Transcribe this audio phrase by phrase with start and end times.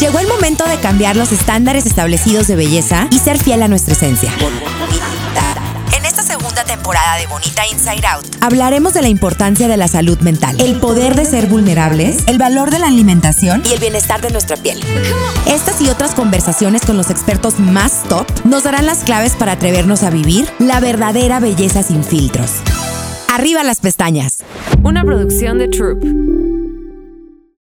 [0.00, 3.94] Llegó el momento de cambiar los estándares establecidos de belleza y ser fiel a nuestra
[3.94, 4.30] esencia.
[5.96, 10.16] En esta segunda temporada de Bonita Inside Out, hablaremos de la importancia de la salud
[10.20, 14.30] mental, el poder de ser vulnerables, el valor de la alimentación y el bienestar de
[14.30, 14.80] nuestra piel.
[15.46, 20.04] Estas y otras conversaciones con los expertos más top nos darán las claves para atrevernos
[20.04, 22.52] a vivir la verdadera belleza sin filtros.
[23.28, 24.38] Arriba las pestañas.
[24.84, 26.27] Una producción de Troop.